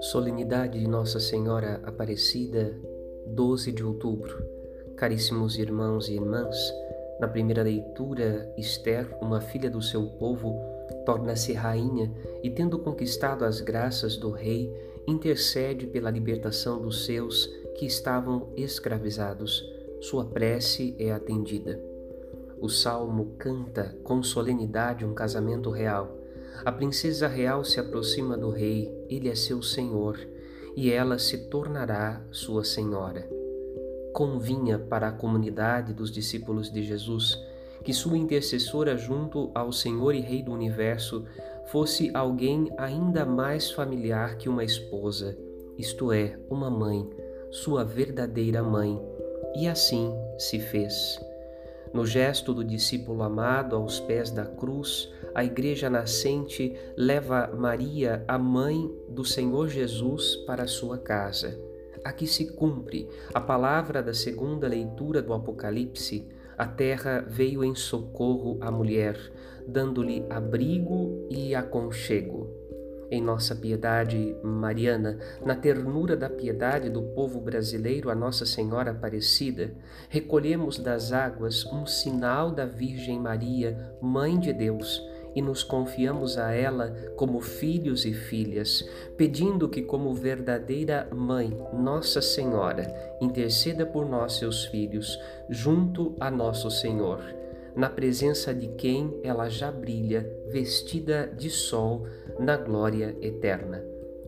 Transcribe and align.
Solenidade 0.00 0.78
de 0.78 0.88
Nossa 0.88 1.20
Senhora 1.20 1.80
Aparecida, 1.84 2.74
12 3.26 3.72
de 3.72 3.84
outubro. 3.84 4.44
Caríssimos 4.96 5.58
irmãos 5.58 6.08
e 6.08 6.14
irmãs, 6.14 6.56
na 7.20 7.28
primeira 7.28 7.62
leitura, 7.62 8.52
Esther, 8.58 9.16
uma 9.22 9.40
filha 9.40 9.70
do 9.70 9.80
seu 9.80 10.06
povo, 10.06 10.54
torna-se 11.06 11.52
rainha 11.52 12.12
e, 12.42 12.50
tendo 12.50 12.78
conquistado 12.78 13.44
as 13.44 13.60
graças 13.60 14.16
do 14.16 14.30
rei, 14.30 14.70
intercede 15.06 15.86
pela 15.86 16.10
libertação 16.10 16.82
dos 16.82 17.04
seus 17.04 17.46
que 17.78 17.86
estavam 17.86 18.52
escravizados. 18.56 19.64
Sua 20.00 20.24
prece 20.24 20.94
é 20.98 21.12
atendida. 21.12 21.89
O 22.60 22.68
salmo 22.68 23.34
canta 23.38 23.96
com 24.04 24.22
solenidade 24.22 25.04
um 25.04 25.14
casamento 25.14 25.70
real 25.70 26.20
a 26.64 26.70
princesa 26.70 27.26
real 27.26 27.64
se 27.64 27.80
aproxima 27.80 28.36
do 28.36 28.50
rei, 28.50 28.92
ele 29.08 29.30
é 29.30 29.34
seu 29.34 29.62
senhor, 29.62 30.18
e 30.76 30.90
ela 30.90 31.18
se 31.18 31.48
tornará 31.48 32.22
sua 32.30 32.64
senhora. 32.64 33.26
Convinha 34.12 34.78
para 34.78 35.08
a 35.08 35.12
comunidade 35.12 35.94
dos 35.94 36.10
discípulos 36.10 36.70
de 36.70 36.82
Jesus 36.82 37.38
que 37.82 37.94
sua 37.94 38.18
intercessora 38.18 38.94
junto 38.94 39.50
ao 39.54 39.72
Senhor 39.72 40.14
e 40.14 40.20
Rei 40.20 40.42
do 40.42 40.52
universo 40.52 41.24
fosse 41.68 42.10
alguém 42.12 42.70
ainda 42.76 43.24
mais 43.24 43.70
familiar 43.70 44.36
que 44.36 44.50
uma 44.50 44.62
esposa, 44.62 45.34
isto 45.78 46.12
é, 46.12 46.38
uma 46.50 46.68
mãe, 46.68 47.08
sua 47.50 47.82
verdadeira 47.82 48.62
mãe. 48.62 49.00
E 49.56 49.66
assim 49.66 50.12
se 50.38 50.60
fez. 50.60 51.18
No 51.92 52.06
gesto 52.06 52.54
do 52.54 52.62
discípulo 52.62 53.22
amado 53.22 53.74
aos 53.74 53.98
pés 53.98 54.30
da 54.30 54.46
cruz, 54.46 55.12
a 55.34 55.44
Igreja 55.44 55.90
nascente 55.90 56.72
leva 56.96 57.48
Maria, 57.48 58.24
a 58.28 58.38
mãe 58.38 58.88
do 59.08 59.24
Senhor 59.24 59.68
Jesus, 59.68 60.36
para 60.46 60.68
sua 60.68 60.98
casa. 60.98 61.58
Aqui 62.04 62.26
se 62.26 62.52
cumpre 62.52 63.08
a 63.34 63.40
palavra 63.40 64.02
da 64.02 64.14
segunda 64.14 64.68
leitura 64.68 65.20
do 65.20 65.34
Apocalipse. 65.34 66.28
A 66.56 66.66
terra 66.66 67.24
veio 67.26 67.64
em 67.64 67.74
socorro 67.74 68.56
à 68.60 68.70
mulher, 68.70 69.18
dando-lhe 69.66 70.24
abrigo 70.30 71.26
e 71.28 71.54
aconchego 71.54 72.60
em 73.10 73.20
nossa 73.20 73.54
piedade 73.54 74.36
mariana, 74.42 75.18
na 75.44 75.54
ternura 75.54 76.16
da 76.16 76.30
piedade 76.30 76.88
do 76.88 77.02
povo 77.02 77.40
brasileiro 77.40 78.08
a 78.08 78.14
Nossa 78.14 78.46
Senhora 78.46 78.92
Aparecida, 78.92 79.72
recolhemos 80.08 80.78
das 80.78 81.12
águas 81.12 81.66
um 81.66 81.84
sinal 81.86 82.50
da 82.50 82.64
Virgem 82.64 83.18
Maria, 83.18 83.94
Mãe 84.00 84.38
de 84.38 84.52
Deus, 84.52 85.02
e 85.34 85.42
nos 85.42 85.62
confiamos 85.62 86.36
a 86.36 86.52
ela 86.52 86.90
como 87.16 87.40
filhos 87.40 88.04
e 88.04 88.12
filhas, 88.12 88.84
pedindo 89.16 89.68
que, 89.68 89.82
como 89.82 90.12
verdadeira 90.14 91.08
mãe, 91.12 91.56
Nossa 91.72 92.20
Senhora, 92.20 92.92
interceda 93.20 93.86
por 93.86 94.06
nós, 94.06 94.34
seus 94.34 94.64
filhos, 94.66 95.18
junto 95.48 96.16
a 96.18 96.30
nosso 96.30 96.70
Senhor 96.70 97.39
na 97.74 97.88
presença 97.88 98.54
de 98.54 98.68
quem 98.68 99.20
ela 99.22 99.48
já 99.48 99.70
brilha, 99.70 100.28
vestida 100.48 101.26
de 101.36 101.50
sol, 101.50 102.06
na 102.38 102.56
glória 102.56 103.16
eterna. 103.20 103.84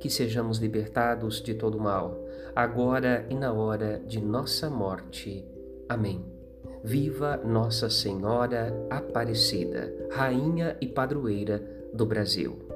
Que 0.00 0.10
sejamos 0.10 0.58
libertados 0.58 1.42
de 1.42 1.54
todo 1.54 1.78
mal, 1.78 2.24
agora 2.54 3.26
e 3.30 3.34
na 3.34 3.52
hora 3.52 4.00
de 4.06 4.20
nossa 4.20 4.68
morte. 4.68 5.44
Amém. 5.88 6.24
Viva 6.82 7.36
Nossa 7.38 7.90
Senhora 7.90 8.72
Aparecida, 8.90 9.92
Rainha 10.10 10.76
e 10.80 10.86
Padroeira 10.86 11.62
do 11.92 12.06
Brasil. 12.06 12.75